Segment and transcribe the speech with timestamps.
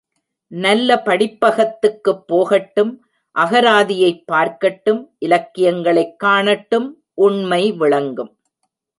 [0.51, 3.05] நல்ல படிப்பகத்துக்குப் போகட்டும்
[3.35, 7.03] அகராதியைப் பார்க்கட்டும் இலக்கியங்களைக் காணட்டும்
[7.13, 8.37] உண்மை விளங்கும்.